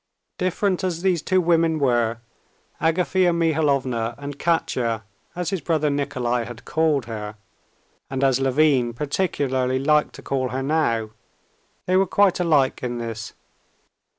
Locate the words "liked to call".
9.77-10.49